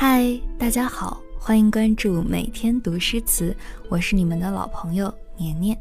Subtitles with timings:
[0.00, 3.52] 嗨，大家好，欢迎关注每天读诗词，
[3.88, 5.76] 我是你们的老朋友年年。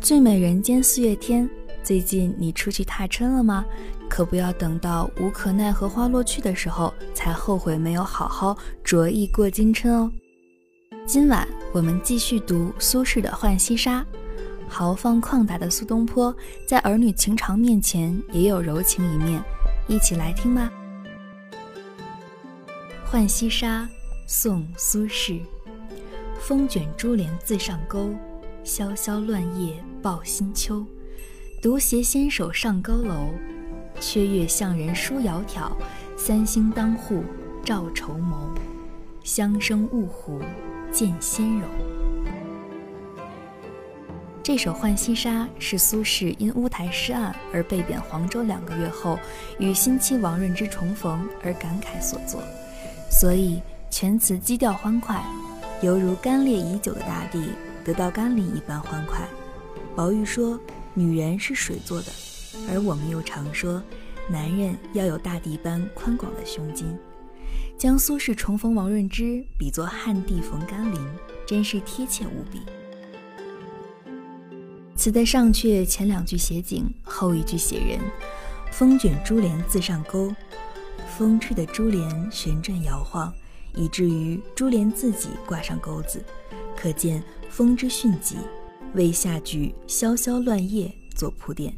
[0.00, 1.46] 最美人间四月天，
[1.82, 3.62] 最近你出去踏春了吗？
[4.08, 10.10] 可不要等到无可奈何花落去的时候，才后悔没有好好着意过今春哦。
[11.06, 14.00] 今晚我们继续读苏轼的《浣溪沙》，
[14.66, 16.34] 豪放旷达的苏东坡，
[16.66, 19.44] 在儿女情长面前也有柔情一面，
[19.88, 20.72] 一起来听吧。
[23.10, 23.84] 《浣溪沙》
[24.26, 25.40] 宋·苏轼，
[26.38, 28.10] 风卷珠帘自上钩，
[28.62, 30.84] 萧萧乱叶抱新秋。
[31.62, 33.30] 独携纤手上高楼，
[33.98, 35.72] 缺月向人书窈窕，
[36.18, 37.24] 三星当户
[37.64, 38.52] 照绸缪。
[39.24, 40.42] 香生雾湖
[40.92, 41.66] 见纤柔。
[44.42, 49.18] 这首《浣溪沙》是苏轼因乌台诗案而被贬黄州两个月后，
[49.58, 52.42] 与新妻王润之重逢而感慨所作。
[53.18, 55.20] 所以全词基调欢快，
[55.82, 57.48] 犹如干裂已久的大地
[57.84, 59.26] 得到甘霖一般欢快。
[59.96, 60.56] 宝玉说
[60.94, 62.12] ：“女人是水做的，
[62.70, 63.82] 而我们又常说，
[64.30, 66.96] 男人要有大地般宽广的胸襟。”
[67.76, 71.04] 将苏轼重逢王润之比作旱地逢甘霖，
[71.44, 72.60] 真是贴切无比。
[74.94, 77.98] 词的上阙前两句写景，后一句写人。
[78.70, 80.32] 风卷珠帘自上钩。
[81.18, 83.34] 风吹的珠帘旋转摇晃，
[83.74, 86.24] 以至于珠帘自己挂上钩子，
[86.76, 87.20] 可见
[87.50, 88.36] 风之迅疾。
[88.94, 91.74] 为下句“萧萧乱叶”做铺垫，“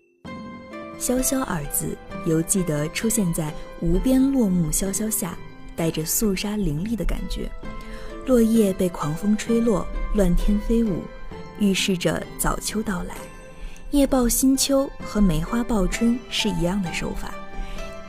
[1.00, 1.96] 萧萧”二字
[2.26, 5.34] 犹记得出现在无边落木萧萧下，
[5.74, 7.50] 带着肃杀凌厉的感觉。
[8.26, 11.02] 落叶被狂风吹落，乱天飞舞，
[11.58, 13.14] 预示着早秋到来。
[13.92, 17.34] 叶报新秋和梅花报春是一样的手法。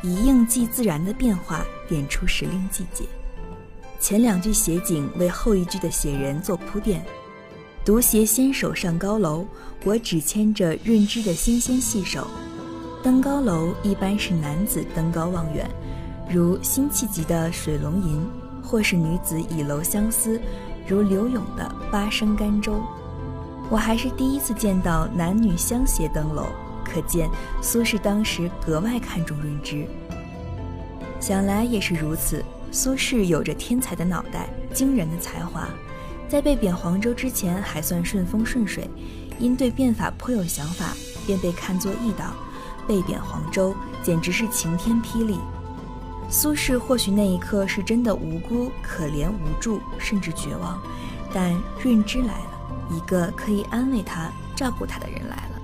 [0.04, 3.06] 以应季自然的变化，点出时令季节。
[4.00, 7.06] 前两句写景，为后一句的写人做铺垫。
[7.86, 9.46] 独携纤手上高楼，
[9.84, 12.28] 我只牵着润之的纤纤细手。
[13.04, 15.70] 登高楼一般是男子登高望远，
[16.30, 18.24] 如辛弃疾的《水龙吟》，
[18.66, 20.40] 或是女子倚楼相思，
[20.88, 22.74] 如柳永的《八声甘州》。
[23.70, 26.46] 我还是第一次见到男女相携登楼。
[26.92, 27.30] 可见
[27.62, 29.86] 苏轼当时格外看重润之，
[31.20, 32.44] 想来也是如此。
[32.72, 35.68] 苏轼有着天才的脑袋，惊人的才华，
[36.28, 38.90] 在被贬黄州之前还算顺风顺水，
[39.40, 40.94] 因对变法颇有想法，
[41.26, 42.34] 便被看作异党。
[42.88, 45.38] 被贬黄州，简直是晴天霹雳。
[46.30, 50.82] 苏轼或许那一刻是真的无辜、可怜、无助，甚至绝望，
[51.34, 52.52] 但润之来了，
[52.90, 55.61] 一个可以安慰他、照顾他的人来了。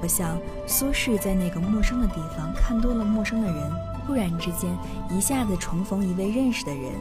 [0.00, 3.72] 我想，苏轼在那个陌生的地方看多了陌生的人，
[4.06, 4.70] 突然之间
[5.10, 6.92] 一下子重逢一位认识的人，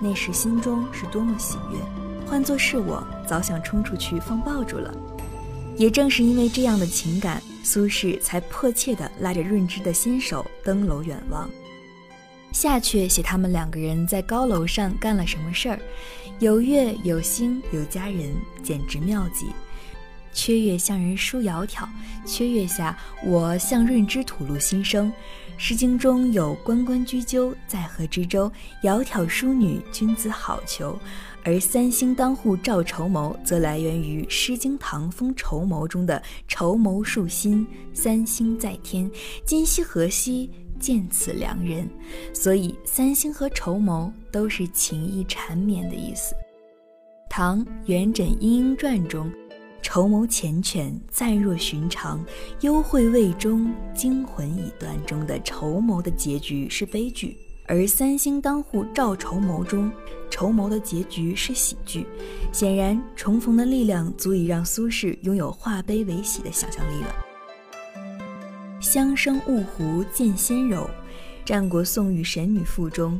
[0.00, 1.78] 那时心中是多么喜悦！
[2.26, 4.94] 换作是我，早想冲出去放爆竹了。
[5.76, 11.48] 也正是因为这样的情感，苏轼才迫切地拉着润之的新手登楼远望。
[12.50, 15.78] 下阙写他们两个人在高楼上干了什么事儿，
[16.38, 19.46] 有月有星有佳人，简直妙极。
[20.32, 21.88] 缺月向人书窈窕，
[22.26, 25.10] 缺月下我向润之吐露心声。
[25.60, 28.50] 《诗经》中有“关关雎鸠，在河之洲，
[28.84, 30.96] 窈窕淑女，君子好逑。”
[31.44, 39.10] 而“三星当户照绸缪”则来源于《诗经·唐风·绸缪》中的“绸缪束心，三星在天，
[39.44, 41.88] 今夕何夕，见此良人”。
[42.32, 46.36] 所以，三星和绸缪都是情意缠绵的意思。
[47.28, 49.28] 唐元稹《莺莺传》中。
[49.82, 52.18] 绸缪缱绻，暂若寻常；
[52.60, 54.94] 幽会未终，惊魂已断。
[55.06, 59.90] 中的绸缪的结局是悲剧，而三星当户照绸缪中，
[60.28, 62.06] 绸缪的结局是喜剧。
[62.52, 67.14] 显然，重逢的力量足以让苏轼拥有化悲为喜的想象力了。
[68.80, 70.88] 香生雾湖见仙柔，
[71.44, 73.18] 战国宋玉神女赋中，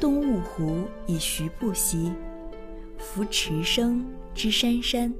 [0.00, 2.10] 东雾湖以徐步兮，
[2.98, 4.04] 扶池生
[4.34, 5.12] 之山山。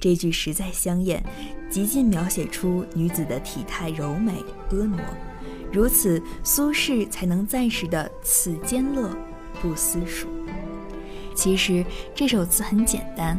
[0.00, 1.22] 这句实在香艳，
[1.68, 4.32] 极尽描写出女子的体态柔美
[4.70, 5.02] 婀娜，
[5.72, 9.10] 如此苏轼才能暂时的此间乐
[9.60, 10.28] 不思蜀。
[11.34, 11.84] 其实
[12.14, 13.38] 这首词很简单，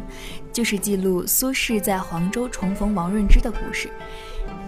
[0.52, 3.90] 就是记录苏轼在黄州重逢王润之的故事，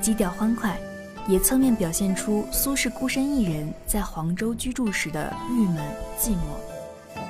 [0.00, 0.78] 基调欢快，
[1.28, 5.76] 也侧面表现出苏轼孤身一人在黄州居住时的郁闷
[6.18, 7.20] 寂寞。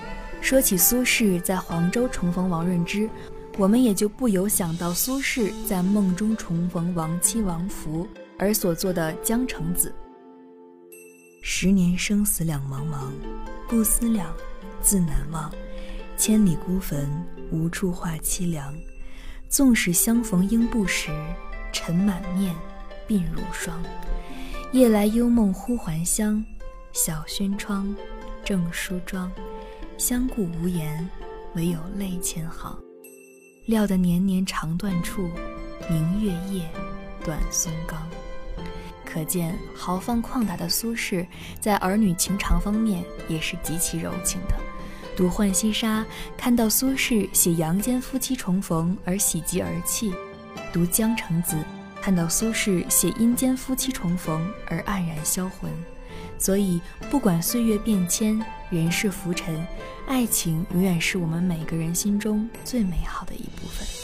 [0.40, 3.08] 说起苏轼在黄州重逢王润之。
[3.58, 8.08] 我们也就不由想到苏轼在梦中重逢亡妻王弗
[8.38, 9.94] 而所做的《江城子》。
[11.42, 13.12] 十年生死两茫茫，
[13.68, 14.34] 不思量，
[14.80, 15.52] 自难忘。
[16.16, 17.06] 千里孤坟，
[17.50, 18.74] 无处话凄凉。
[19.50, 21.10] 纵使相逢应不识，
[21.72, 22.54] 尘满面，
[23.06, 23.82] 鬓如霜。
[24.72, 26.42] 夜来幽梦忽还乡，
[26.92, 27.94] 小轩窗，
[28.42, 29.30] 正梳妆。
[29.98, 31.06] 相顾无言，
[31.54, 32.82] 唯有泪千行。
[33.66, 35.30] 料得年年肠断处，
[35.88, 36.68] 明月夜，
[37.24, 38.02] 短松冈。
[39.04, 41.26] 可见豪放旷达的苏轼，
[41.60, 44.56] 在儿女情长方面也是极其柔情的。
[45.16, 46.00] 读《浣溪沙》，
[46.36, 50.10] 看到苏轼写阳间夫妻重逢而喜极而泣；
[50.72, 51.54] 读《江城子》，
[52.00, 55.70] 看到苏轼写阴间夫妻重逢而黯然销魂。
[56.36, 56.80] 所以，
[57.10, 59.66] 不管岁月变迁，人世浮沉，
[60.08, 64.01] 爱情永远是我们每个人心中最美好的一部分。